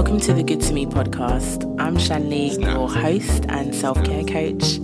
Welcome 0.00 0.20
to 0.20 0.32
the 0.32 0.42
Good 0.42 0.62
to 0.62 0.72
Me 0.72 0.86
podcast. 0.86 1.78
I'm 1.78 1.98
Shanley, 1.98 2.58
your 2.58 2.90
host 2.90 3.44
and 3.50 3.74
self 3.74 4.02
care 4.02 4.24
coach. 4.24 4.78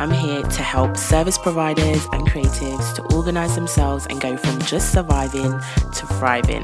I'm 0.00 0.10
here 0.10 0.40
to 0.40 0.62
help 0.62 0.96
service 0.96 1.36
providers 1.36 2.06
and 2.12 2.26
creatives 2.26 2.94
to 2.94 3.14
organize 3.14 3.54
themselves 3.54 4.06
and 4.08 4.18
go 4.22 4.38
from 4.38 4.58
just 4.62 4.90
surviving 4.90 5.52
to 5.52 6.06
thriving 6.14 6.62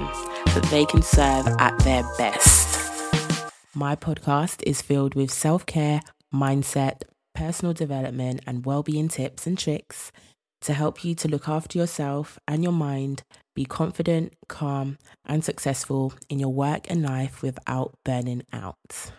so 0.48 0.60
that 0.60 0.68
they 0.70 0.86
can 0.86 1.02
serve 1.02 1.46
at 1.58 1.78
their 1.80 2.04
best. 2.16 3.52
My 3.74 3.94
podcast 3.94 4.62
is 4.66 4.80
filled 4.80 5.14
with 5.14 5.30
self 5.30 5.66
care, 5.66 6.00
mindset, 6.32 7.02
personal 7.34 7.74
development, 7.74 8.40
and 8.46 8.64
well 8.64 8.82
being 8.82 9.08
tips 9.08 9.46
and 9.46 9.58
tricks 9.58 10.10
to 10.64 10.72
help 10.72 11.04
you 11.04 11.14
to 11.14 11.28
look 11.28 11.46
after 11.46 11.78
yourself 11.78 12.38
and 12.48 12.62
your 12.62 12.72
mind, 12.72 13.22
be 13.54 13.66
confident, 13.66 14.32
calm, 14.48 14.98
and 15.26 15.44
successful 15.44 16.14
in 16.30 16.38
your 16.38 16.52
work 16.52 16.90
and 16.90 17.02
life 17.02 17.42
without 17.42 17.94
burning 18.02 18.42
out. 18.50 19.12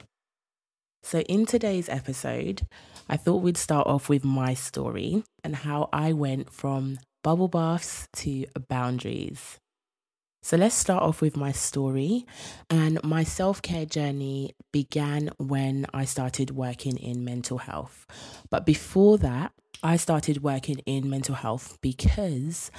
So, 1.04 1.20
in 1.22 1.46
today's 1.46 1.88
episode, 1.88 2.64
I 3.08 3.18
thought 3.18 3.44
we'd 3.44 3.58
start 3.58 3.86
off 3.86 4.10
with 4.10 4.26
my 4.26 4.56
story 4.56 5.24
and 5.44 5.56
how 5.56 5.88
I 5.94 6.14
went 6.14 6.52
from 6.52 6.98
bubble 7.24 7.48
baths 7.48 8.08
to 8.14 8.48
boundaries. 8.68 9.60
So, 10.42 10.58
let's 10.58 10.74
start 10.74 11.04
off 11.04 11.22
with 11.22 11.38
my 11.38 11.52
story. 11.52 12.26
And 12.72 13.04
my 13.04 13.24
self 13.24 13.62
care 13.62 13.86
journey 13.86 14.56
began 14.74 15.30
when 15.38 15.86
I 15.94 16.06
started 16.06 16.50
working 16.50 16.98
in 16.98 17.24
mental 17.24 17.60
health. 17.60 18.08
But 18.50 18.66
before 18.66 19.20
that, 19.20 19.52
I 19.84 19.98
started 19.98 20.44
working 20.44 20.80
in 20.86 21.10
mental 21.10 21.36
health 21.36 21.78
because 21.82 22.72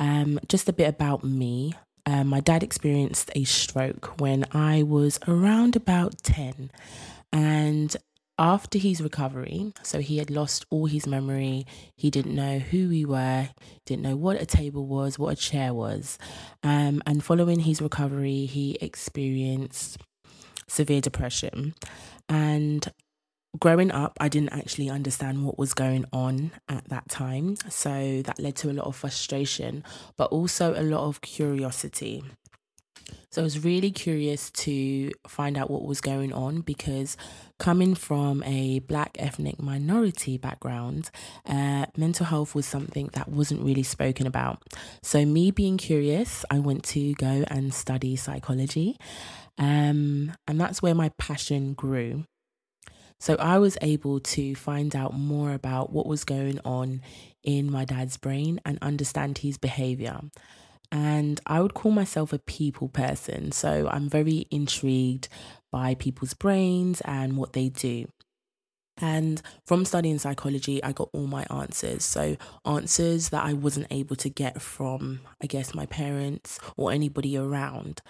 um, 0.00 0.38
just 0.48 0.68
a 0.68 0.72
bit 0.72 0.88
about 0.88 1.24
me. 1.24 1.74
Um, 2.04 2.28
my 2.28 2.40
dad 2.40 2.62
experienced 2.62 3.30
a 3.34 3.44
stroke 3.44 4.20
when 4.20 4.44
I 4.52 4.82
was 4.82 5.18
around 5.26 5.74
about 5.74 6.22
10. 6.22 6.70
And 7.32 7.96
after 8.38 8.78
his 8.78 9.00
recovery, 9.00 9.72
so 9.82 10.00
he 10.00 10.18
had 10.18 10.30
lost 10.30 10.66
all 10.70 10.86
his 10.86 11.06
memory, 11.06 11.66
he 11.96 12.10
didn't 12.10 12.34
know 12.34 12.58
who 12.58 12.88
we 12.88 13.04
were, 13.04 13.48
didn't 13.86 14.02
know 14.02 14.16
what 14.16 14.40
a 14.40 14.46
table 14.46 14.86
was, 14.86 15.18
what 15.18 15.32
a 15.32 15.36
chair 15.36 15.72
was. 15.72 16.18
Um, 16.62 17.02
and 17.06 17.24
following 17.24 17.60
his 17.60 17.80
recovery, 17.80 18.44
he 18.44 18.76
experienced 18.80 19.98
severe 20.68 21.00
depression. 21.00 21.74
And 22.28 22.86
growing 23.58 23.90
up, 23.90 24.16
I 24.20 24.28
didn't 24.28 24.52
actually 24.52 24.90
understand 24.90 25.44
what 25.44 25.58
was 25.58 25.74
going 25.74 26.04
on 26.12 26.52
at 26.68 26.88
that 26.88 27.08
time. 27.08 27.56
So 27.68 28.22
that 28.22 28.38
led 28.38 28.56
to 28.56 28.70
a 28.70 28.74
lot 28.74 28.86
of 28.86 28.96
frustration, 28.96 29.84
but 30.16 30.30
also 30.30 30.74
a 30.74 30.82
lot 30.82 31.06
of 31.06 31.20
curiosity. 31.20 32.22
So 33.30 33.42
I 33.42 33.44
was 33.44 33.62
really 33.62 33.90
curious 33.90 34.50
to 34.52 35.12
find 35.28 35.58
out 35.58 35.70
what 35.70 35.84
was 35.84 36.00
going 36.00 36.32
on 36.32 36.62
because 36.62 37.16
coming 37.58 37.94
from 37.94 38.42
a 38.44 38.78
black 38.80 39.16
ethnic 39.18 39.60
minority 39.60 40.38
background, 40.38 41.10
uh, 41.44 41.86
mental 41.96 42.24
health 42.26 42.54
was 42.54 42.64
something 42.64 43.10
that 43.12 43.28
wasn't 43.28 43.62
really 43.62 43.82
spoken 43.82 44.26
about. 44.26 44.62
So, 45.02 45.26
me 45.26 45.50
being 45.50 45.76
curious, 45.76 46.44
I 46.50 46.60
went 46.60 46.84
to 46.84 47.12
go 47.14 47.44
and 47.48 47.74
study 47.74 48.16
psychology. 48.16 48.96
Um, 49.58 50.32
and 50.48 50.60
that's 50.60 50.80
where 50.80 50.94
my 50.94 51.10
passion 51.18 51.74
grew. 51.74 52.24
So 53.18 53.36
I 53.36 53.58
was 53.58 53.78
able 53.80 54.20
to 54.20 54.54
find 54.54 54.94
out 54.94 55.14
more 55.14 55.52
about 55.52 55.92
what 55.92 56.06
was 56.06 56.24
going 56.24 56.60
on 56.64 57.00
in 57.42 57.70
my 57.70 57.84
dad's 57.84 58.16
brain 58.16 58.60
and 58.64 58.78
understand 58.82 59.38
his 59.38 59.56
behavior. 59.56 60.20
And 60.92 61.40
I 61.46 61.60
would 61.60 61.74
call 61.74 61.92
myself 61.92 62.32
a 62.32 62.38
people 62.38 62.88
person. 62.88 63.52
So 63.52 63.88
I'm 63.90 64.08
very 64.08 64.46
intrigued 64.50 65.28
by 65.70 65.94
people's 65.94 66.34
brains 66.34 67.00
and 67.02 67.36
what 67.36 67.54
they 67.54 67.68
do. 67.68 68.06
And 68.98 69.42
from 69.64 69.84
studying 69.84 70.18
psychology, 70.18 70.82
I 70.82 70.92
got 70.92 71.10
all 71.12 71.26
my 71.26 71.44
answers. 71.50 72.02
So, 72.04 72.36
answers 72.64 73.28
that 73.28 73.44
I 73.44 73.52
wasn't 73.52 73.88
able 73.90 74.16
to 74.16 74.30
get 74.30 74.62
from, 74.62 75.20
I 75.42 75.46
guess, 75.46 75.74
my 75.74 75.86
parents 75.86 76.58
or 76.76 76.92
anybody 76.92 77.36
around. 77.36 78.00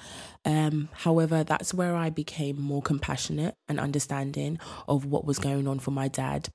Um, 0.45 0.89
however, 0.93 1.43
that's 1.43 1.75
where 1.75 1.97
I 1.97 2.11
became 2.11 2.61
more 2.61 2.83
compassionate 2.83 3.57
and 3.69 3.81
understanding 3.81 4.59
of 4.87 5.05
what 5.05 5.25
was 5.25 5.39
going 5.41 5.67
on 5.67 5.81
for 5.81 5.91
my 5.91 6.07
dad. 6.07 6.51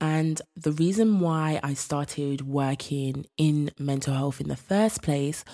And 0.00 0.42
the 0.56 0.72
reason 0.72 1.20
why 1.20 1.60
I 1.62 1.74
started 1.74 2.40
working 2.40 3.26
in 3.38 3.70
mental 3.78 4.14
health 4.14 4.40
in 4.40 4.48
the 4.48 4.56
first 4.56 5.00
place 5.00 5.44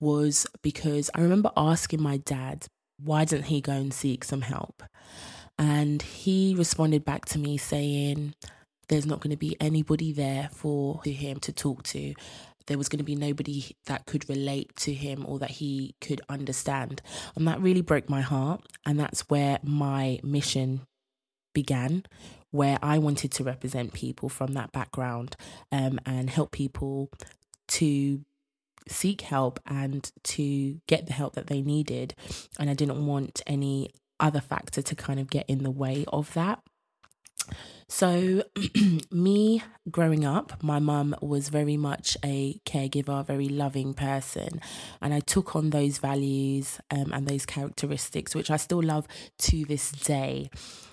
was 0.00 0.46
because 0.62 1.10
I 1.14 1.20
remember 1.20 1.50
asking 1.58 2.00
my 2.00 2.16
dad, 2.16 2.68
why 2.96 3.26
didn't 3.26 3.46
he 3.46 3.60
go 3.60 3.72
and 3.72 3.92
seek 3.92 4.24
some 4.24 4.40
help? 4.40 4.82
And 5.58 6.00
he 6.02 6.54
responded 6.56 7.04
back 7.04 7.24
to 7.26 7.38
me 7.38 7.56
saying, 7.56 8.34
There's 8.88 9.06
not 9.06 9.20
going 9.20 9.32
to 9.32 9.36
be 9.36 9.56
anybody 9.60 10.12
there 10.12 10.48
for 10.52 11.02
him 11.04 11.40
to 11.40 11.52
talk 11.52 11.82
to. 11.84 12.14
There 12.66 12.78
was 12.78 12.88
going 12.88 12.98
to 12.98 13.04
be 13.04 13.16
nobody 13.16 13.64
that 13.86 14.06
could 14.06 14.28
relate 14.28 14.76
to 14.76 14.92
him 14.92 15.24
or 15.26 15.38
that 15.38 15.52
he 15.52 15.94
could 16.00 16.20
understand. 16.28 17.00
And 17.34 17.48
that 17.48 17.60
really 17.60 17.80
broke 17.80 18.08
my 18.08 18.20
heart. 18.20 18.62
And 18.84 19.00
that's 19.00 19.22
where 19.22 19.58
my 19.62 20.20
mission 20.22 20.82
began, 21.54 22.04
where 22.50 22.78
I 22.82 22.98
wanted 22.98 23.32
to 23.32 23.44
represent 23.44 23.94
people 23.94 24.28
from 24.28 24.52
that 24.52 24.70
background 24.70 25.34
um, 25.72 25.98
and 26.04 26.28
help 26.28 26.52
people 26.52 27.10
to 27.68 28.24
seek 28.86 29.22
help 29.22 29.60
and 29.66 30.10
to 30.24 30.80
get 30.86 31.06
the 31.06 31.12
help 31.12 31.34
that 31.34 31.46
they 31.46 31.62
needed. 31.62 32.14
And 32.58 32.70
I 32.70 32.74
didn't 32.74 33.04
want 33.04 33.42
any 33.46 33.90
other 34.20 34.40
factor 34.40 34.82
to 34.82 34.94
kind 34.94 35.20
of 35.20 35.30
get 35.30 35.48
in 35.48 35.62
the 35.62 35.70
way 35.70 36.04
of 36.08 36.32
that. 36.34 36.60
So, 37.90 38.42
me 39.10 39.62
growing 39.90 40.24
up, 40.24 40.62
my 40.62 40.78
mum 40.78 41.16
was 41.22 41.48
very 41.48 41.78
much 41.78 42.18
a 42.22 42.60
caregiver, 42.66 43.26
very 43.26 43.48
loving 43.48 43.94
person. 43.94 44.60
And 45.00 45.14
I 45.14 45.20
took 45.20 45.56
on 45.56 45.70
those 45.70 45.96
values 45.96 46.80
um, 46.90 47.12
and 47.12 47.26
those 47.26 47.46
characteristics, 47.46 48.34
which 48.34 48.50
I 48.50 48.58
still 48.58 48.82
love 48.82 49.06
to 49.38 49.64
this 49.64 49.90
day. 49.90 50.50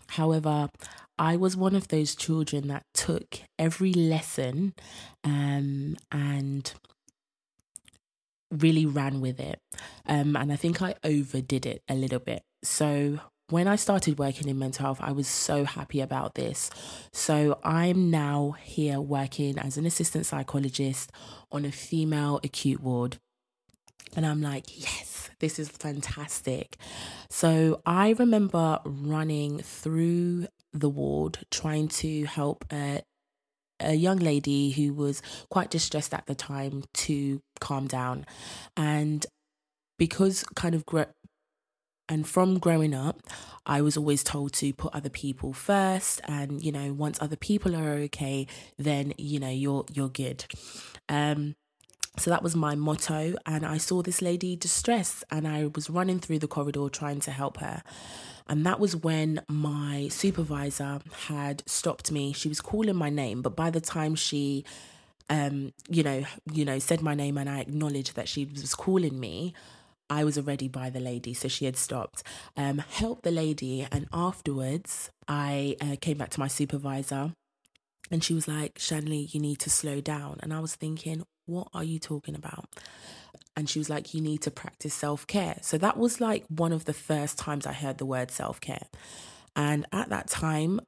However, 0.07 0.69
I 1.17 1.35
was 1.35 1.57
one 1.57 1.75
of 1.75 1.89
those 1.89 2.15
children 2.15 2.67
that 2.69 2.85
took 2.93 3.39
every 3.59 3.93
lesson 3.93 4.73
um, 5.23 5.97
and 6.11 6.73
really 8.51 8.85
ran 8.85 9.21
with 9.21 9.39
it. 9.39 9.59
Um, 10.05 10.35
and 10.35 10.51
I 10.51 10.55
think 10.55 10.81
I 10.81 10.95
overdid 11.03 11.65
it 11.65 11.83
a 11.89 11.95
little 11.95 12.19
bit. 12.19 12.43
So 12.65 13.19
when 13.49 13.67
I 13.67 13.75
started 13.75 14.17
working 14.17 14.47
in 14.47 14.57
mental 14.57 14.85
health, 14.85 14.99
I 15.01 15.11
was 15.11 15.27
so 15.27 15.65
happy 15.65 16.01
about 16.01 16.33
this. 16.33 16.69
So 17.13 17.59
I'm 17.63 18.09
now 18.09 18.55
here 18.61 18.99
working 18.99 19.59
as 19.59 19.77
an 19.77 19.85
assistant 19.85 20.25
psychologist 20.25 21.11
on 21.51 21.63
a 21.63 21.71
female 21.71 22.39
acute 22.43 22.81
ward. 22.81 23.17
And 24.15 24.25
I'm 24.25 24.41
like, 24.41 24.65
yes, 24.81 25.29
this 25.39 25.59
is 25.59 25.69
fantastic. 25.69 26.77
So 27.29 27.81
I 27.85 28.15
remember 28.17 28.79
running 28.85 29.59
through 29.59 30.47
the 30.73 30.89
ward 30.89 31.39
trying 31.51 31.87
to 31.87 32.25
help 32.25 32.65
a, 32.71 33.03
a 33.79 33.93
young 33.93 34.17
lady 34.17 34.71
who 34.71 34.93
was 34.93 35.21
quite 35.49 35.69
distressed 35.69 36.13
at 36.13 36.25
the 36.25 36.35
time 36.35 36.83
to 36.93 37.41
calm 37.59 37.87
down. 37.87 38.25
And 38.75 39.25
because 39.97 40.43
kind 40.55 40.73
of 40.75 40.85
and 42.07 42.27
from 42.27 42.59
growing 42.59 42.93
up, 42.93 43.21
I 43.65 43.81
was 43.81 43.97
always 43.97 44.23
told 44.23 44.53
to 44.53 44.73
put 44.73 44.93
other 44.93 45.09
people 45.09 45.53
first 45.53 46.21
and 46.25 46.63
you 46.63 46.71
know, 46.71 46.93
once 46.93 47.17
other 47.21 47.35
people 47.35 47.75
are 47.75 47.93
okay, 47.93 48.47
then 48.77 49.13
you 49.17 49.39
know, 49.39 49.49
you're 49.49 49.85
you're 49.91 50.09
good. 50.09 50.45
Um 51.09 51.55
so 52.17 52.29
that 52.29 52.43
was 52.43 52.55
my 52.55 52.75
motto 52.75 53.35
and 53.45 53.65
I 53.65 53.77
saw 53.77 54.01
this 54.01 54.21
lady 54.21 54.55
distressed 54.55 55.23
and 55.31 55.47
I 55.47 55.69
was 55.73 55.89
running 55.89 56.19
through 56.19 56.39
the 56.39 56.47
corridor 56.47 56.87
trying 56.89 57.19
to 57.21 57.31
help 57.31 57.57
her. 57.57 57.81
And 58.47 58.65
that 58.65 58.79
was 58.79 58.95
when 58.95 59.41
my 59.49 60.07
supervisor 60.09 61.01
had 61.27 61.63
stopped 61.65 62.11
me. 62.11 62.31
She 62.31 62.47
was 62.47 62.61
calling 62.61 62.95
my 62.95 63.09
name, 63.09 63.41
but 63.41 63.55
by 63.55 63.69
the 63.71 63.81
time 63.81 64.15
she 64.15 64.63
um 65.29 65.73
you 65.89 66.03
know, 66.03 66.23
you 66.53 66.65
know, 66.65 66.77
said 66.77 67.01
my 67.01 67.15
name 67.15 67.37
and 67.39 67.49
I 67.49 67.61
acknowledged 67.61 68.15
that 68.15 68.29
she 68.29 68.45
was 68.45 68.75
calling 68.75 69.19
me, 69.19 69.55
I 70.09 70.23
was 70.23 70.37
already 70.37 70.67
by 70.67 70.89
the 70.89 70.99
lady, 70.99 71.33
so 71.33 71.47
she 71.47 71.65
had 71.65 71.77
stopped. 71.77 72.23
Um, 72.55 72.77
helped 72.77 73.23
the 73.23 73.31
lady, 73.31 73.87
and 73.91 74.07
afterwards, 74.13 75.09
I 75.27 75.75
uh, 75.81 75.95
came 75.99 76.17
back 76.17 76.29
to 76.31 76.39
my 76.39 76.47
supervisor, 76.47 77.33
and 78.11 78.23
she 78.23 78.33
was 78.33 78.47
like, 78.47 78.77
"Shanley, 78.77 79.29
you 79.31 79.39
need 79.39 79.59
to 79.59 79.69
slow 79.69 80.01
down." 80.01 80.39
And 80.43 80.53
I 80.53 80.59
was 80.59 80.75
thinking, 80.75 81.23
"What 81.45 81.69
are 81.73 81.83
you 81.83 81.99
talking 81.99 82.35
about?" 82.35 82.69
And 83.55 83.69
she 83.69 83.79
was 83.79 83.89
like, 83.89 84.13
"You 84.13 84.21
need 84.21 84.41
to 84.43 84.51
practice 84.51 84.93
self 84.93 85.25
care." 85.25 85.57
So 85.61 85.77
that 85.79 85.97
was 85.97 86.21
like 86.21 86.45
one 86.47 86.71
of 86.71 86.85
the 86.85 86.93
first 86.93 87.37
times 87.37 87.65
I 87.65 87.73
heard 87.73 87.97
the 87.97 88.05
word 88.05 88.31
self 88.31 88.61
care, 88.61 88.87
and 89.55 89.85
at 89.91 90.09
that 90.09 90.27
time, 90.29 90.81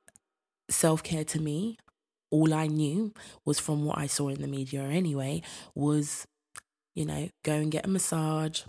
self 0.70 1.02
care 1.02 1.24
to 1.26 1.40
me, 1.42 1.78
all 2.30 2.54
I 2.54 2.68
knew 2.68 3.14
was 3.46 3.60
from 3.60 3.86
what 3.86 3.98
I 3.98 4.08
saw 4.08 4.30
in 4.30 4.42
the 4.42 4.48
media 4.48 4.84
anyway, 4.84 5.42
was 5.74 6.28
you 6.94 7.06
know, 7.06 7.30
go 7.44 7.54
and 7.54 7.72
get 7.72 7.86
a 7.86 7.90
massage, 7.90 8.64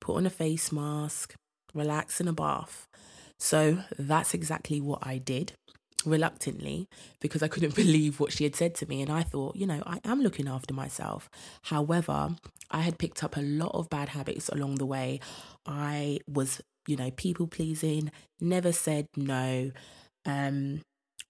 put 0.00 0.16
on 0.16 0.26
a 0.26 0.30
face 0.30 0.72
mask, 0.72 1.34
relax 1.74 2.20
in 2.20 2.28
a 2.28 2.32
bath. 2.32 2.86
So 3.38 3.78
that's 3.98 4.34
exactly 4.34 4.80
what 4.80 5.00
I 5.02 5.18
did 5.18 5.52
reluctantly 6.04 6.86
because 7.20 7.42
I 7.42 7.48
couldn't 7.48 7.74
believe 7.84 8.20
what 8.20 8.32
she 8.32 8.44
had 8.44 8.56
said 8.56 8.74
to 8.76 8.86
me. 8.86 9.02
And 9.02 9.10
I 9.10 9.22
thought, 9.22 9.56
you 9.56 9.66
know, 9.66 9.82
I 9.86 10.00
am 10.04 10.20
looking 10.20 10.48
after 10.48 10.74
myself. 10.74 11.28
However, 11.64 12.36
I 12.70 12.80
had 12.80 12.98
picked 12.98 13.24
up 13.24 13.36
a 13.36 13.42
lot 13.42 13.72
of 13.74 13.90
bad 13.90 14.10
habits 14.10 14.48
along 14.48 14.76
the 14.76 14.86
way. 14.86 15.20
I 15.66 16.20
was, 16.28 16.60
you 16.86 16.96
know, 16.96 17.10
people 17.10 17.46
pleasing, 17.46 18.10
never 18.40 18.72
said 18.72 19.06
no, 19.16 19.72
um, 20.26 20.80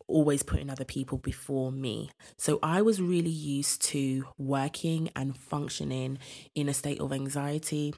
always 0.06 0.42
putting 0.42 0.70
other 0.70 0.84
people 0.84 1.18
before 1.18 1.70
me. 1.70 2.10
So 2.36 2.58
I 2.62 2.82
was 2.82 3.00
really 3.00 3.30
used 3.30 3.82
to 3.84 4.26
working 4.38 5.10
and 5.14 5.36
functioning 5.36 6.18
in 6.54 6.68
a 6.68 6.74
state 6.74 7.00
of 7.00 7.12
anxiety, 7.12 7.94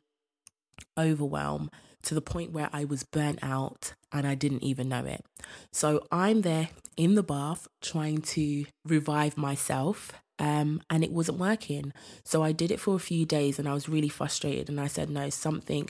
overwhelm 0.98 1.70
to 2.02 2.14
the 2.14 2.20
point 2.20 2.52
where 2.52 2.68
I 2.72 2.84
was 2.84 3.04
burnt 3.04 3.38
out 3.42 3.94
and 4.12 4.26
I 4.26 4.34
didn't 4.34 4.62
even 4.62 4.88
know 4.88 5.04
it. 5.04 5.24
So 5.72 6.06
I'm 6.10 6.42
there 6.42 6.70
in 6.96 7.14
the 7.14 7.22
bath 7.22 7.68
trying 7.80 8.22
to 8.22 8.66
revive 8.84 9.36
myself. 9.36 10.12
Um, 10.38 10.82
and 10.90 11.04
it 11.04 11.12
wasn't 11.12 11.38
working. 11.38 11.92
So 12.24 12.42
I 12.42 12.50
did 12.50 12.72
it 12.72 12.80
for 12.80 12.96
a 12.96 13.00
few 13.00 13.24
days 13.24 13.60
and 13.60 13.68
I 13.68 13.74
was 13.74 13.88
really 13.88 14.08
frustrated. 14.08 14.68
And 14.68 14.80
I 14.80 14.88
said, 14.88 15.08
no, 15.08 15.30
something, 15.30 15.88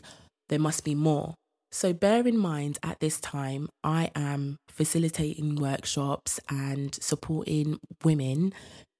there 0.51 0.59
must 0.59 0.85
be 0.85 0.95
more. 0.95 1.35
So 1.71 1.95
bear 1.95 2.29
in 2.29 2.37
mind 2.37 2.79
at 2.83 3.01
this 3.01 3.19
time, 3.19 3.71
I 3.83 4.11
am 4.15 4.59
facilitating 4.69 5.57
workshops 5.57 6.39
and 6.51 6.95
supporting 6.97 7.79
women 8.05 8.53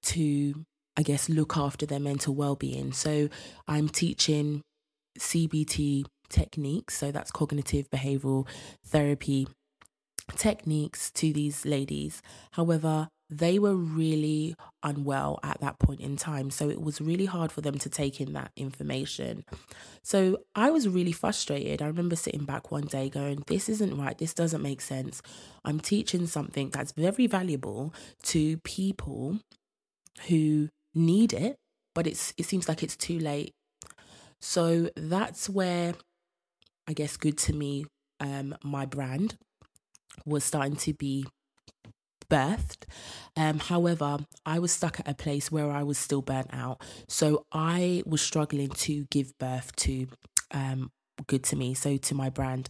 to, 0.03 0.65
I 0.97 1.03
guess, 1.03 1.29
look 1.29 1.55
after 1.55 1.85
their 1.85 1.99
mental 1.99 2.33
well 2.33 2.55
being. 2.55 2.91
So 2.91 3.29
I'm 3.67 3.89
teaching 3.89 4.63
CBT 5.19 6.05
techniques, 6.29 6.97
so 6.97 7.11
that's 7.11 7.31
cognitive 7.31 7.89
behavioral 7.89 8.47
therapy 8.85 9.47
techniques 10.35 11.11
to 11.11 11.33
these 11.33 11.65
ladies. 11.65 12.21
However, 12.51 13.09
they 13.29 13.57
were 13.57 13.75
really 13.75 14.55
unwell 14.83 15.39
at 15.43 15.59
that 15.61 15.79
point 15.79 16.01
in 16.01 16.15
time. 16.17 16.51
So 16.51 16.69
it 16.69 16.81
was 16.81 17.01
really 17.01 17.25
hard 17.25 17.51
for 17.51 17.61
them 17.61 17.77
to 17.79 17.89
take 17.89 18.21
in 18.21 18.33
that 18.33 18.51
information. 18.55 19.43
So 20.03 20.39
I 20.55 20.69
was 20.71 20.87
really 20.87 21.11
frustrated. 21.11 21.81
I 21.81 21.87
remember 21.87 22.15
sitting 22.15 22.45
back 22.45 22.71
one 22.71 22.85
day 22.85 23.09
going, 23.09 23.43
This 23.47 23.69
isn't 23.69 23.97
right. 23.97 24.17
This 24.17 24.33
doesn't 24.33 24.61
make 24.61 24.81
sense. 24.81 25.21
I'm 25.65 25.79
teaching 25.79 26.27
something 26.27 26.69
that's 26.69 26.91
very 26.91 27.27
valuable 27.27 27.93
to 28.23 28.57
people 28.59 29.39
who 30.27 30.69
need 30.93 31.33
it, 31.33 31.55
but 31.95 32.05
it's 32.05 32.33
it 32.37 32.45
seems 32.45 32.67
like 32.67 32.83
it's 32.83 32.95
too 32.95 33.19
late. 33.19 33.53
So 34.43 34.89
that's 34.97 35.49
where 35.49 35.95
I 36.85 36.91
guess 36.91 37.15
good 37.15 37.37
to 37.39 37.53
me, 37.53 37.85
um, 38.19 38.55
my 38.61 38.85
brand 38.85 39.37
was 40.25 40.43
starting 40.43 40.75
to 40.75 40.93
be 40.93 41.25
birthed. 42.29 42.83
Um, 43.37 43.59
however, 43.59 44.17
I 44.45 44.59
was 44.59 44.73
stuck 44.73 44.99
at 44.99 45.07
a 45.07 45.13
place 45.13 45.49
where 45.49 45.71
I 45.71 45.83
was 45.83 45.97
still 45.97 46.21
burnt 46.21 46.49
out. 46.51 46.81
So 47.07 47.45
I 47.53 48.03
was 48.05 48.21
struggling 48.21 48.69
to 48.69 49.05
give 49.05 49.37
birth 49.39 49.73
to 49.77 50.07
um, 50.51 50.91
good 51.27 51.43
to 51.45 51.55
me, 51.55 51.73
so 51.73 51.95
to 51.95 52.13
my 52.13 52.29
brand. 52.29 52.67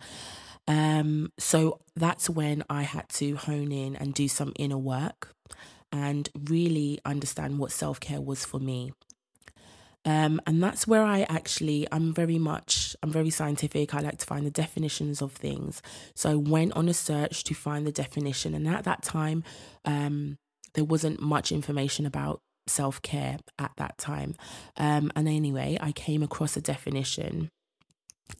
Um, 0.67 1.31
so 1.39 1.79
that's 1.95 2.29
when 2.29 2.63
I 2.69 2.83
had 2.83 3.09
to 3.13 3.35
hone 3.35 3.71
in 3.71 3.95
and 3.95 4.13
do 4.13 4.27
some 4.27 4.53
inner 4.59 4.77
work 4.77 5.33
and 5.91 6.29
really 6.47 6.99
understand 7.03 7.57
what 7.57 7.71
self 7.71 7.99
care 7.99 8.21
was 8.21 8.45
for 8.45 8.59
me. 8.59 8.91
Um, 10.05 10.41
and 10.45 10.61
that's 10.61 10.85
where 10.85 11.03
I 11.03 11.21
actually, 11.29 11.87
I'm 11.91 12.13
very 12.13 12.37
much, 12.37 12.95
I'm 13.01 13.11
very 13.11 13.29
scientific. 13.29 13.93
I 13.93 14.01
like 14.01 14.17
to 14.17 14.25
find 14.25 14.45
the 14.45 14.51
definitions 14.51 15.21
of 15.21 15.31
things. 15.31 15.81
So 16.13 16.31
I 16.31 16.35
went 16.35 16.73
on 16.73 16.89
a 16.89 16.93
search 16.93 17.43
to 17.45 17.53
find 17.53 17.87
the 17.87 17.91
definition. 17.91 18.53
And 18.53 18.67
at 18.67 18.83
that 18.83 19.03
time, 19.03 19.43
um, 19.85 20.37
there 20.73 20.83
wasn't 20.83 21.21
much 21.21 21.51
information 21.51 22.05
about 22.05 22.41
self 22.67 23.01
care 23.01 23.37
at 23.59 23.71
that 23.77 23.97
time. 23.97 24.35
Um, 24.77 25.11
and 25.15 25.27
anyway, 25.27 25.77
I 25.79 25.91
came 25.91 26.23
across 26.23 26.57
a 26.57 26.61
definition. 26.61 27.49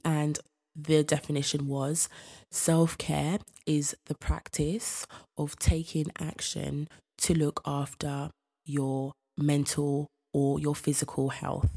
And 0.04 0.39
the 0.75 1.04
definition 1.04 1.68
was 1.68 2.10
self 2.51 2.98
care 2.98 3.39
is 3.65 3.95
the 4.06 4.15
practice 4.15 5.06
of 5.38 5.57
taking 5.60 6.07
action 6.19 6.88
to 7.19 7.33
look 7.33 7.62
after 7.65 8.31
your 8.65 9.13
mental 9.38 10.07
or 10.33 10.59
your 10.59 10.75
physical 10.75 11.30
health. 11.30 11.69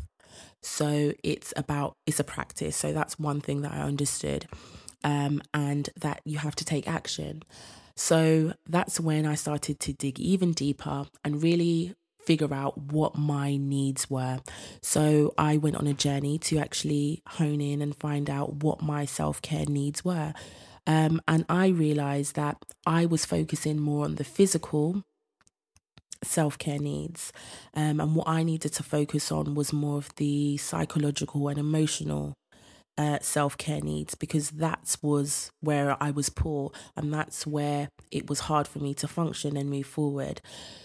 So 0.62 1.12
it's 1.22 1.52
about, 1.56 1.94
it's 2.06 2.20
a 2.20 2.24
practice. 2.24 2.76
So 2.76 2.92
that's 2.92 3.18
one 3.18 3.40
thing 3.40 3.62
that 3.62 3.72
I 3.72 3.78
understood. 3.78 4.46
Um, 5.04 5.40
and 5.54 5.88
that 6.00 6.20
you 6.24 6.38
have 6.38 6.56
to 6.56 6.64
take 6.64 6.88
action. 6.88 7.42
So 7.94 8.54
that's 8.68 8.98
when 8.98 9.24
I 9.24 9.36
started 9.36 9.78
to 9.80 9.92
dig 9.92 10.18
even 10.18 10.52
deeper 10.52 11.06
and 11.24 11.42
really 11.42 11.94
figure 12.26 12.52
out 12.52 12.76
what 12.76 13.16
my 13.16 13.56
needs 13.56 14.10
were. 14.10 14.40
So 14.82 15.32
I 15.38 15.56
went 15.56 15.76
on 15.76 15.86
a 15.86 15.94
journey 15.94 16.38
to 16.38 16.58
actually 16.58 17.22
hone 17.28 17.60
in 17.60 17.80
and 17.80 17.94
find 17.94 18.28
out 18.28 18.64
what 18.64 18.82
my 18.82 19.04
self 19.04 19.40
care 19.40 19.66
needs 19.66 20.04
were. 20.04 20.34
Um, 20.86 21.20
and 21.26 21.44
I 21.48 21.68
realized 21.68 22.36
that 22.36 22.58
I 22.84 23.06
was 23.06 23.24
focusing 23.24 23.78
more 23.78 24.04
on 24.04 24.16
the 24.16 24.24
physical 24.24 25.02
self 26.22 26.58
care 26.58 26.78
needs. 26.78 27.32
Um, 27.74 28.00
and 28.00 28.14
what 28.14 28.28
I 28.28 28.42
needed 28.42 28.72
to 28.74 28.82
focus 28.82 29.30
on 29.30 29.54
was 29.54 29.72
more 29.72 29.98
of 29.98 30.14
the 30.16 30.56
psychological 30.56 31.48
and 31.48 31.58
emotional 31.58 32.34
uh, 32.98 33.18
self 33.20 33.58
care 33.58 33.80
needs 33.80 34.14
because 34.14 34.50
that 34.52 34.96
was 35.02 35.50
where 35.60 35.96
I 36.02 36.10
was 36.10 36.28
poor 36.28 36.72
and 36.96 37.12
that's 37.12 37.46
where 37.46 37.88
it 38.10 38.28
was 38.28 38.40
hard 38.40 38.66
for 38.66 38.78
me 38.78 38.94
to 38.94 39.08
function 39.08 39.56
and 39.56 39.68
move 39.68 39.86
forward. 39.86 40.40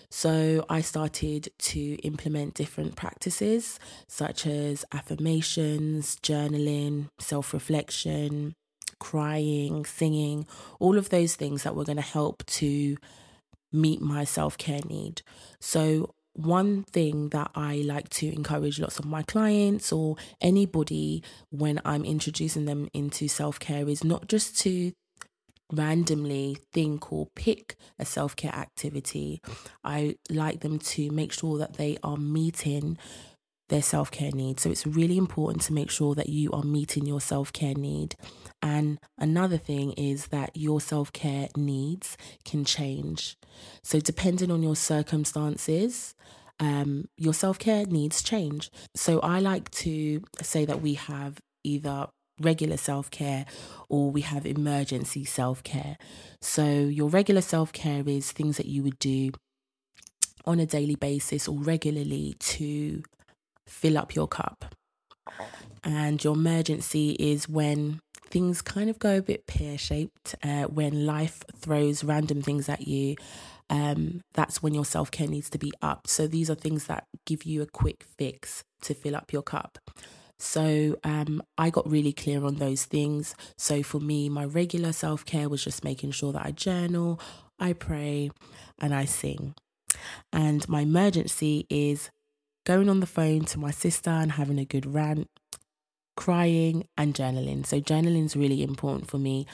So 0.09 0.65
I 0.69 0.81
started 0.81 1.49
to 1.57 1.95
implement 2.03 2.53
different 2.53 2.97
practices 2.97 3.79
such 4.07 4.45
as 4.45 4.83
affirmations, 4.91 6.17
journaling, 6.17 7.07
self 7.19 7.53
reflection, 7.53 8.53
crying, 8.99 9.85
singing, 9.85 10.45
all 10.79 10.97
of 10.97 11.09
those 11.09 11.35
things 11.35 11.63
that 11.63 11.75
were 11.75 11.85
going 11.85 11.95
to 11.97 12.01
help 12.01 12.45
to 12.45 12.97
meet 13.71 14.01
my 14.01 14.23
self 14.23 14.57
care 14.57 14.81
need. 14.87 15.21
So, 15.59 16.13
one 16.33 16.83
thing 16.83 17.29
that 17.29 17.51
I 17.55 17.83
like 17.85 18.09
to 18.09 18.27
encourage 18.33 18.79
lots 18.79 18.99
of 18.99 19.05
my 19.05 19.21
clients 19.21 19.91
or 19.91 20.15
anybody 20.39 21.23
when 21.49 21.81
I'm 21.83 22.05
introducing 22.05 22.65
them 22.65 22.87
into 22.93 23.27
self 23.27 23.59
care 23.59 23.87
is 23.89 24.03
not 24.03 24.27
just 24.27 24.57
to 24.59 24.93
randomly 25.71 26.57
think 26.73 27.11
or 27.11 27.27
pick 27.35 27.75
a 27.99 28.05
self 28.05 28.35
care 28.35 28.53
activity. 28.53 29.41
I 29.83 30.15
like 30.29 30.61
them 30.61 30.79
to 30.79 31.09
make 31.11 31.31
sure 31.31 31.57
that 31.57 31.77
they 31.77 31.97
are 32.03 32.17
meeting 32.17 32.97
their 33.69 33.81
self 33.81 34.11
care 34.11 34.31
needs. 34.31 34.63
So 34.63 34.69
it's 34.69 34.85
really 34.85 35.17
important 35.17 35.63
to 35.63 35.73
make 35.73 35.89
sure 35.89 36.13
that 36.15 36.29
you 36.29 36.51
are 36.51 36.63
meeting 36.63 37.05
your 37.05 37.21
self 37.21 37.51
care 37.51 37.75
need. 37.75 38.15
And 38.61 38.99
another 39.17 39.57
thing 39.57 39.93
is 39.93 40.27
that 40.27 40.51
your 40.55 40.79
self 40.79 41.11
care 41.13 41.49
needs 41.55 42.17
can 42.45 42.63
change. 42.63 43.35
So, 43.83 43.99
depending 43.99 44.51
on 44.51 44.61
your 44.61 44.75
circumstances, 44.75 46.15
um, 46.59 47.05
your 47.17 47.33
self 47.33 47.57
care 47.57 47.85
needs 47.85 48.21
change. 48.21 48.69
So, 48.95 49.19
I 49.21 49.39
like 49.39 49.71
to 49.71 50.21
say 50.41 50.65
that 50.65 50.81
we 50.81 50.93
have 50.93 51.39
either 51.63 52.07
regular 52.39 52.77
self 52.77 53.09
care 53.09 53.45
or 53.89 54.11
we 54.11 54.21
have 54.21 54.45
emergency 54.45 55.25
self 55.25 55.63
care. 55.63 55.97
So, 56.41 56.65
your 56.65 57.09
regular 57.09 57.41
self 57.41 57.73
care 57.73 58.03
is 58.07 58.31
things 58.31 58.57
that 58.57 58.67
you 58.67 58.83
would 58.83 58.99
do 58.99 59.31
on 60.45 60.59
a 60.59 60.65
daily 60.65 60.95
basis 60.95 61.47
or 61.47 61.57
regularly 61.57 62.35
to 62.39 63.03
fill 63.67 63.97
up 63.97 64.15
your 64.15 64.27
cup. 64.27 64.75
And 65.83 66.23
your 66.23 66.33
emergency 66.33 67.11
is 67.11 67.47
when 67.47 67.99
things 68.31 68.61
kind 68.61 68.89
of 68.89 68.99
go 68.99 69.17
a 69.17 69.21
bit 69.21 69.45
pear 69.47 69.77
shaped, 69.77 70.35
uh, 70.43 70.63
when 70.63 71.05
life 71.05 71.43
throws 71.55 72.03
random 72.03 72.41
things 72.41 72.69
at 72.69 72.87
you. 72.87 73.15
Um, 73.69 74.21
that's 74.33 74.61
when 74.61 74.73
your 74.73 74.85
self 74.85 75.11
care 75.11 75.27
needs 75.27 75.49
to 75.51 75.57
be 75.57 75.71
up. 75.81 76.07
So 76.07 76.27
these 76.27 76.49
are 76.49 76.55
things 76.55 76.87
that 76.87 77.05
give 77.25 77.43
you 77.43 77.61
a 77.61 77.65
quick 77.65 78.05
fix 78.17 78.63
to 78.81 78.93
fill 78.93 79.15
up 79.15 79.31
your 79.31 79.43
cup. 79.43 79.77
So 80.41 80.97
um, 81.03 81.43
I 81.57 81.69
got 81.69 81.89
really 81.89 82.13
clear 82.13 82.43
on 82.43 82.55
those 82.55 82.85
things. 82.85 83.35
So 83.57 83.83
for 83.83 83.99
me, 83.99 84.27
my 84.27 84.43
regular 84.43 84.91
self 84.91 85.23
care 85.23 85.47
was 85.47 85.63
just 85.63 85.83
making 85.83 86.11
sure 86.11 86.33
that 86.33 86.45
I 86.45 86.51
journal, 86.51 87.19
I 87.59 87.73
pray, 87.73 88.31
and 88.79 88.93
I 88.93 89.05
sing. 89.05 89.53
And 90.33 90.67
my 90.67 90.81
emergency 90.81 91.67
is 91.69 92.09
going 92.65 92.89
on 92.89 93.01
the 93.01 93.05
phone 93.05 93.45
to 93.45 93.59
my 93.59 93.71
sister 93.71 94.09
and 94.09 94.33
having 94.33 94.59
a 94.59 94.65
good 94.65 94.85
rant, 94.85 95.29
crying, 96.15 96.85
and 96.97 97.13
journaling. 97.13 97.65
So, 97.65 97.79
journaling 97.81 98.25
is 98.25 98.35
really 98.35 98.63
important 98.63 99.09
for 99.09 99.17
me. 99.17 99.45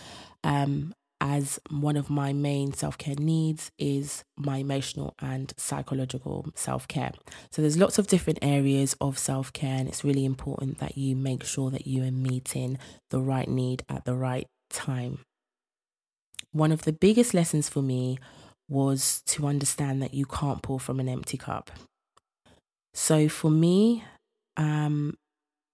Um, 0.43 0.93
as 1.19 1.59
one 1.71 1.97
of 1.97 2.11
my 2.11 2.31
main 2.31 2.73
self 2.73 2.97
care 2.97 3.15
needs 3.17 3.71
is 3.79 4.23
my 4.37 4.57
emotional 4.57 5.15
and 5.19 5.51
psychological 5.57 6.45
self 6.55 6.87
care. 6.87 7.11
So, 7.51 7.61
there's 7.61 7.77
lots 7.77 7.97
of 7.97 8.07
different 8.07 8.39
areas 8.41 8.95
of 9.01 9.17
self 9.17 9.51
care, 9.53 9.77
and 9.77 9.87
it's 9.87 10.03
really 10.03 10.25
important 10.25 10.79
that 10.79 10.97
you 10.97 11.15
make 11.15 11.43
sure 11.43 11.71
that 11.71 11.87
you 11.87 12.03
are 12.03 12.11
meeting 12.11 12.77
the 13.09 13.19
right 13.21 13.47
need 13.49 13.83
at 13.89 14.05
the 14.05 14.15
right 14.15 14.47
time. 14.69 15.19
one 16.51 16.71
of 16.71 16.83
the 16.83 16.93
biggest 16.93 17.33
lessons 17.33 17.69
for 17.69 17.81
me 17.81 18.17
was 18.69 19.21
to 19.25 19.47
understand 19.47 20.01
that 20.01 20.13
you 20.13 20.25
can't 20.25 20.61
pour 20.61 20.79
from 20.79 20.99
an 20.99 21.07
empty 21.07 21.37
cup. 21.37 21.71
So 22.93 23.29
for 23.29 23.49
me, 23.51 24.03
um, 24.57 25.15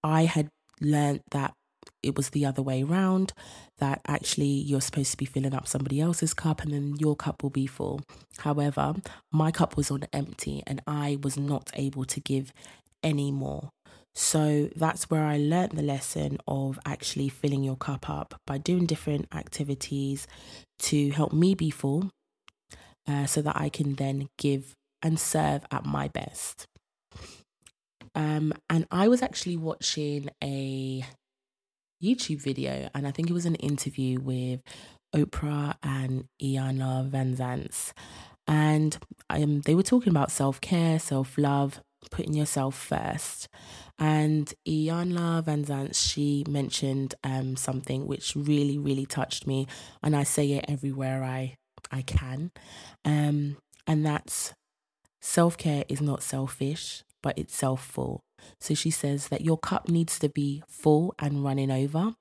I 0.02 0.24
had 0.24 0.48
learned 0.80 1.20
that 1.30 1.54
it 2.02 2.16
was 2.16 2.30
the 2.30 2.44
other 2.46 2.62
way 2.62 2.82
around 2.82 3.32
that 3.78 4.00
actually 4.06 4.46
you're 4.46 4.80
supposed 4.80 5.10
to 5.10 5.16
be 5.16 5.24
filling 5.24 5.54
up 5.54 5.66
somebody 5.66 6.00
else's 6.00 6.34
cup 6.34 6.62
and 6.62 6.72
then 6.72 6.94
your 6.98 7.16
cup 7.16 7.42
will 7.42 7.50
be 7.50 7.66
full. 7.66 8.00
However, 8.38 8.94
my 9.32 9.50
cup 9.50 9.76
was 9.76 9.90
on 9.90 10.04
empty 10.12 10.62
and 10.66 10.80
I 10.86 11.18
was 11.22 11.36
not 11.36 11.70
able 11.74 12.04
to 12.04 12.20
give 12.20 12.52
any 13.02 13.30
more. 13.30 13.70
So 14.14 14.70
that's 14.76 15.10
where 15.10 15.24
I 15.24 15.38
learned 15.38 15.72
the 15.72 15.82
lesson 15.82 16.38
of 16.46 16.78
actually 16.86 17.28
filling 17.28 17.64
your 17.64 17.76
cup 17.76 18.08
up 18.08 18.40
by 18.46 18.58
doing 18.58 18.86
different 18.86 19.26
activities 19.34 20.28
to 20.80 21.10
help 21.10 21.32
me 21.32 21.54
be 21.54 21.70
full 21.70 22.10
uh, 23.08 23.26
so 23.26 23.42
that 23.42 23.56
I 23.56 23.68
can 23.68 23.96
then 23.96 24.28
give 24.38 24.74
and 25.02 25.18
serve 25.18 25.62
at 25.70 25.84
my 25.84 26.08
best. 26.08 26.66
Um, 28.14 28.52
and 28.70 28.86
I 28.90 29.08
was 29.08 29.22
actually 29.22 29.56
watching 29.56 30.30
a 30.42 31.04
YouTube 32.02 32.42
video, 32.42 32.88
and 32.94 33.06
I 33.06 33.10
think 33.10 33.30
it 33.30 33.34
was 33.34 33.46
an 33.46 33.56
interview 33.56 34.20
with 34.20 34.60
Oprah 35.14 35.76
and 35.82 36.26
Iyanla 36.42 37.10
Vanzant. 37.10 37.92
And 38.46 38.98
um, 39.30 39.62
they 39.62 39.74
were 39.74 39.82
talking 39.82 40.10
about 40.10 40.30
self 40.30 40.60
care, 40.60 40.98
self 40.98 41.38
love, 41.38 41.80
putting 42.10 42.34
yourself 42.34 42.76
first. 42.76 43.48
And 43.98 44.52
Iyanla 44.66 45.44
Vanzant, 45.44 45.94
she 45.94 46.44
mentioned 46.48 47.14
um, 47.22 47.56
something 47.56 48.06
which 48.06 48.34
really, 48.36 48.78
really 48.78 49.06
touched 49.06 49.46
me. 49.46 49.66
And 50.02 50.16
I 50.16 50.24
say 50.24 50.52
it 50.52 50.64
everywhere 50.68 51.24
I, 51.24 51.56
I 51.90 52.02
can. 52.02 52.50
Um, 53.04 53.56
and 53.86 54.04
that's 54.04 54.52
self 55.20 55.56
care 55.56 55.84
is 55.88 56.00
not 56.00 56.22
selfish, 56.22 57.04
but 57.24 57.38
itself 57.38 57.82
full. 57.82 58.20
So 58.60 58.74
she 58.74 58.90
says 58.90 59.28
that 59.28 59.40
your 59.40 59.56
cup 59.56 59.88
needs 59.88 60.18
to 60.18 60.28
be 60.28 60.62
full 60.68 61.14
and 61.18 61.42
running 61.42 61.70
over. 61.70 62.14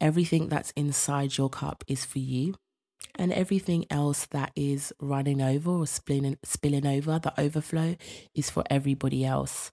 Everything 0.00 0.48
that's 0.48 0.70
inside 0.70 1.36
your 1.36 1.50
cup 1.50 1.84
is 1.86 2.06
for 2.06 2.18
you. 2.18 2.54
And 3.16 3.30
everything 3.30 3.84
else 3.90 4.24
that 4.30 4.52
is 4.56 4.90
running 5.00 5.42
over 5.42 5.70
or 5.70 5.86
spilling, 5.86 6.38
spilling 6.44 6.86
over, 6.86 7.18
the 7.18 7.38
overflow, 7.38 7.96
is 8.34 8.48
for 8.48 8.64
everybody 8.70 9.22
else. 9.22 9.70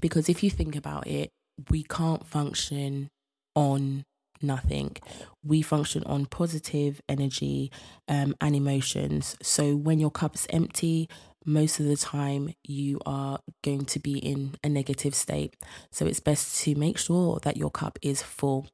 Because 0.00 0.28
if 0.28 0.44
you 0.44 0.50
think 0.50 0.76
about 0.76 1.08
it, 1.08 1.30
we 1.68 1.82
can't 1.82 2.24
function 2.24 3.08
on 3.56 4.04
nothing. 4.40 4.96
We 5.42 5.60
function 5.60 6.04
on 6.04 6.26
positive 6.26 7.00
energy 7.08 7.72
um, 8.06 8.36
and 8.40 8.54
emotions. 8.54 9.36
So 9.42 9.74
when 9.74 9.98
your 9.98 10.12
cup 10.12 10.36
is 10.36 10.46
empty, 10.50 11.08
most 11.46 11.78
of 11.80 11.86
the 11.86 11.96
time 11.96 12.52
you 12.64 13.00
are 13.06 13.38
going 13.62 13.84
to 13.86 14.00
be 14.00 14.18
in 14.18 14.56
a 14.64 14.68
negative 14.68 15.14
state. 15.14 15.54
So 15.92 16.04
it's 16.04 16.20
best 16.20 16.62
to 16.64 16.74
make 16.74 16.98
sure 16.98 17.38
that 17.44 17.56
your 17.56 17.70
cup 17.70 17.98
is 18.02 18.22
full. 18.22 18.66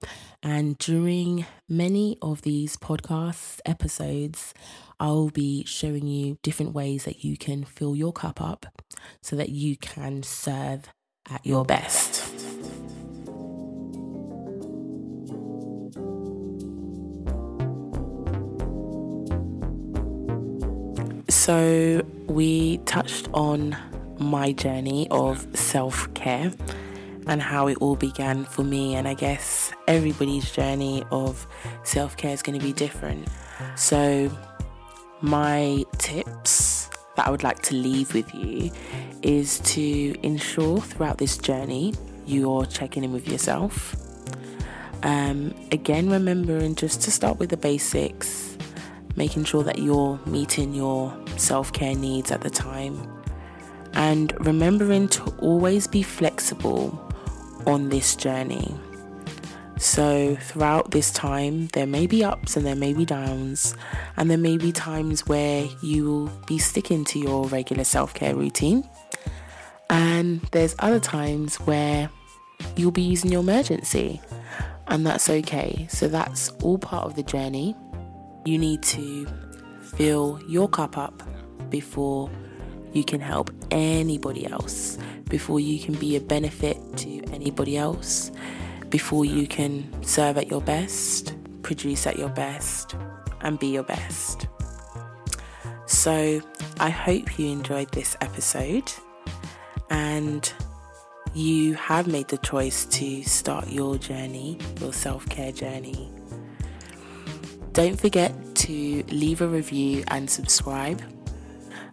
And 0.43 0.79
during 0.79 1.47
many 1.69 2.17
of 2.23 2.43
these 2.43 2.77
podcast 2.77 3.61
episodes, 3.67 4.55
I'll 4.99 5.29
be 5.29 5.65
showing 5.65 6.07
you 6.07 6.39
different 6.43 6.75
ways 6.75 7.05
that 7.05 7.23
you 7.23 7.37
can 7.37 7.65
fill 7.65 7.95
your 7.95 8.13
cup 8.13 8.41
up 8.41 8.67
so 9.21 9.37
that 9.37 9.51
you 9.51 9.77
can 9.77 10.23
serve 10.23 10.89
at 11.29 11.45
your 11.45 11.65
best. 11.65 12.22
So, 21.43 22.07
we 22.29 22.79
touched 22.87 23.29
on 23.35 23.77
my 24.21 24.53
journey 24.53 25.09
of 25.11 25.45
self 25.59 26.15
care 26.15 26.53
and 27.27 27.43
how 27.43 27.67
it 27.67 27.79
all 27.79 27.97
began 27.97 28.45
for 28.45 28.63
me. 28.63 28.95
And 28.95 29.09
I 29.09 29.15
guess 29.15 29.73
everybody's 29.89 30.49
journey 30.53 31.03
of 31.11 31.49
self 31.83 32.17
care 32.17 32.33
is 32.33 32.43
going 32.43 32.61
to 32.61 32.65
be 32.65 32.73
different. 32.73 33.27
So, 33.75 34.31
my 35.21 35.83
tips 35.99 36.89
that 37.17 37.27
I 37.27 37.31
would 37.33 37.43
like 37.43 37.61
to 37.63 37.75
leave 37.75 38.15
with 38.15 38.33
you 38.33 38.71
is 39.23 39.59
to 39.75 40.15
ensure 40.25 40.79
throughout 40.81 41.19
this 41.19 41.37
journey 41.39 41.93
you're 42.25 42.67
checking 42.67 43.03
in 43.03 43.13
with 43.13 43.27
yourself. 43.27 43.97
Um, 45.03 45.53
again, 45.73 46.09
remembering 46.09 46.77
just 46.77 47.03
to 47.03 47.11
start 47.11 47.41
with 47.41 47.51
the 47.51 47.57
basics 47.57 48.53
making 49.17 49.45
sure 49.45 49.63
that 49.65 49.79
you're 49.79 50.19
meeting 50.27 50.75
your 50.75 51.17
self 51.37 51.73
care 51.73 51.95
needs 51.95 52.31
at 52.31 52.41
the 52.41 52.51
time, 52.51 53.01
and 53.95 54.33
remembering 54.45 55.09
to 55.09 55.23
always 55.39 55.87
be 55.87 56.03
flexible 56.03 56.99
on 57.67 57.89
this 57.89 58.17
journey. 58.17 58.75
So, 59.79 60.37
throughout 60.37 60.93
this 60.93 61.11
time, 61.11 61.67
there 61.73 61.89
may 61.89 62.07
be 62.07 62.23
ups 62.23 62.57
and 62.57 62.65
there 62.65 62.77
may 62.77 62.93
be 62.93 63.05
downs, 63.05 63.75
and 64.17 64.31
there 64.31 64.39
may 64.39 64.57
be 64.57 64.71
times 64.71 65.27
where 65.27 65.67
you 65.83 66.05
will 66.05 66.27
be 66.47 66.59
sticking 66.59 67.05
to 67.07 67.19
your 67.19 67.47
regular 67.49 67.83
self 67.83 68.15
care 68.15 68.37
routine, 68.37 68.89
and 69.91 70.41
there's 70.53 70.77
other 70.79 71.01
times 71.01 71.57
where 71.57 72.11
you'll 72.77 72.93
be 72.93 73.03
using 73.03 73.33
your 73.33 73.41
emergency, 73.41 74.21
and 74.87 75.05
that's 75.05 75.29
okay. 75.29 75.89
So, 75.91 76.07
that's 76.07 76.51
all 76.63 76.79
part 76.79 77.07
of 77.07 77.17
the 77.17 77.25
journey. 77.25 77.75
You 78.45 78.59
need 78.59 78.83
to 78.85 79.27
fill 79.81 80.41
your 80.49 80.69
cup 80.69 80.99
up 80.99 81.23
before 81.71 82.31
you 82.93 83.05
can 83.05 83.21
help 83.21 83.51
anybody 83.71 84.47
else, 84.47 84.99
before 85.29 85.61
you 85.61 85.79
can 85.79 85.95
be 85.95 86.17
a 86.17 86.21
benefit 86.21 86.77
to 86.99 87.23
anybody 87.33 87.77
else, 87.77 88.31
before 88.91 89.25
you 89.25 89.47
can 89.47 90.03
serve 90.03 90.37
at 90.39 90.49
your 90.49 90.61
best, 90.61 91.35
produce 91.63 92.07
at 92.07 92.19
your 92.19 92.29
best, 92.31 92.97
and 93.41 93.59
be 93.59 93.69
your 93.69 93.85
best. 93.85 94.49
So, 95.87 96.41
I 96.81 96.91
hope 96.91 97.39
you 97.39 97.49
enjoyed 97.51 97.93
this 97.93 98.17
episode 98.21 98.93
and 99.91 100.53
you 101.35 101.75
have 101.75 102.07
made 102.07 102.29
the 102.29 102.39
choice 102.39 102.87
to 102.87 103.23
start 103.23 103.69
your 103.69 103.99
journey, 103.99 104.59
your 104.81 104.93
self 104.93 105.29
care 105.29 105.53
journey 105.53 106.11
don't 107.73 107.99
forget 107.99 108.33
to 108.57 109.03
leave 109.09 109.41
a 109.41 109.47
review 109.47 110.05
and 110.09 110.29
subscribe. 110.29 111.03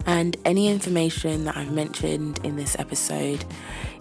And 0.05 0.37
any 0.45 0.67
information 0.67 1.45
that 1.45 1.57
I've 1.57 1.71
mentioned 1.71 2.39
in 2.43 2.55
this 2.55 2.77
episode 2.79 3.43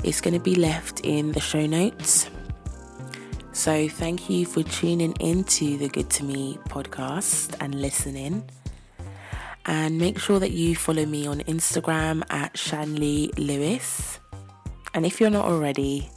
is 0.05 0.21
going 0.21 0.35
to 0.35 0.41
be 0.41 0.55
left 0.55 1.01
in 1.01 1.33
the 1.33 1.41
show 1.41 1.67
notes. 1.67 2.31
So, 3.53 3.89
thank 3.89 4.31
you 4.31 4.47
for 4.47 4.63
tuning 4.63 5.15
into 5.21 5.77
the 5.79 5.89
Good 5.89 6.11
to 6.11 6.25
Me 6.25 6.59
podcast 6.69 7.57
and 7.61 7.75
listening. 7.75 8.49
And 9.67 9.99
make 9.99 10.19
sure 10.19 10.39
that 10.39 10.53
you 10.53 10.77
follow 10.77 11.05
me 11.05 11.27
on 11.27 11.41
Instagram 11.41 12.23
at 12.31 12.57
Shanley 12.57 13.33
Lewis. 13.37 14.21
And 14.95 15.05
if 15.05 15.21
you're 15.21 15.31
not 15.31 15.45
already, 15.45 16.09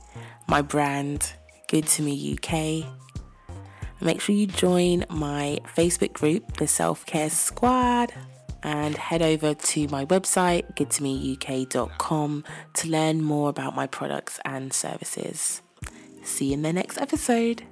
my 0.48 0.62
brand, 0.62 1.34
Good 1.68 1.88
to 1.88 2.04
Me 2.04 2.38
UK, 2.38 2.86
Make 4.02 4.20
sure 4.20 4.34
you 4.34 4.48
join 4.48 5.06
my 5.10 5.60
Facebook 5.78 6.14
group, 6.14 6.58
the 6.58 6.68
Self 6.68 7.06
Care 7.06 7.30
Squad, 7.30 8.12
and 8.64 8.98
head 8.98 9.22
over 9.22 9.54
to 9.54 9.88
my 9.90 10.06
website, 10.06 10.74
goodtomeuk.com, 10.76 12.44
to 12.74 12.90
learn 12.90 13.22
more 13.22 13.50
about 13.50 13.76
my 13.76 13.86
products 13.86 14.40
and 14.44 14.74
services. 14.74 15.62
See 16.24 16.48
you 16.48 16.54
in 16.54 16.62
the 16.64 16.74
next 16.74 16.98
episode. 16.98 17.64